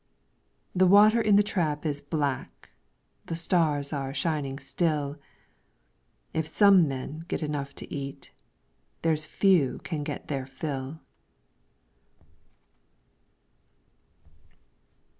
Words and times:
The 0.73 0.87
water 0.87 1.21
in 1.21 1.35
the 1.35 1.43
trap 1.43 1.85
is 1.85 2.01
black, 2.01 2.71
The 3.27 3.35
stars 3.35 3.93
are 3.93 4.15
shining 4.15 4.57
still 4.57 5.19
If 6.33 6.47
some 6.47 6.87
men 6.87 7.23
get 7.27 7.43
enough 7.43 7.75
to 7.75 7.93
eat. 7.93 8.31
There's 9.03 9.27
few 9.27 9.79
can 9.83 10.03
get 10.03 10.27
their 10.27 10.47
fill. 10.47 11.01